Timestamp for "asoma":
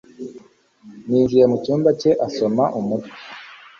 2.27-2.63